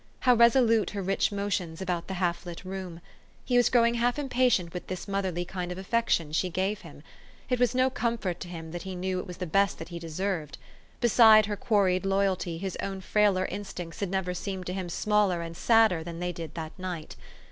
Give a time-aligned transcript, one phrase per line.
[0.21, 3.01] How resolute her rich motions about the half lit room!
[3.45, 7.03] He was growing half impatient with this motherly kind of affection she gave him.
[7.51, 9.89] It was no com fort to him that he knew it was the best that
[9.89, 10.57] he deserved.
[11.01, 15.55] Beside her quarried loyalty his own frailer instincts had never seemed to him smaller and
[15.55, 17.15] sadder than they did that night.